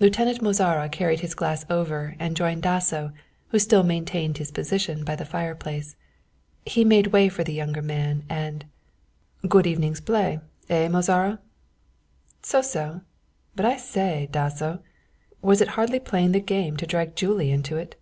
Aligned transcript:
Lieutenant 0.00 0.42
Mozara 0.42 0.88
carried 0.88 1.20
his 1.20 1.36
glass 1.36 1.64
over 1.70 2.16
and 2.18 2.36
joined 2.36 2.64
Dasso, 2.64 3.12
who 3.50 3.60
still 3.60 3.84
maintained 3.84 4.38
his 4.38 4.50
position 4.50 5.04
by 5.04 5.14
the 5.14 5.24
fireplace. 5.24 5.94
He 6.66 6.84
made 6.84 7.06
way 7.12 7.28
for 7.28 7.44
the 7.44 7.52
younger 7.54 7.80
man, 7.80 8.24
and 8.28 8.64
"A 9.44 9.46
good 9.46 9.68
evening's 9.68 10.00
play, 10.00 10.40
eh, 10.68 10.88
Mozara?" 10.88 11.38
"So 12.42 12.60
so, 12.60 13.02
but 13.54 13.64
I 13.64 13.76
say, 13.76 14.28
Dasso, 14.32 14.80
was 15.40 15.60
it 15.60 15.68
hardly 15.78 16.00
playing 16.00 16.32
the 16.32 16.40
game 16.40 16.76
to 16.78 16.84
drag 16.84 17.14
Julie 17.14 17.52
into 17.52 17.76
it? 17.76 17.94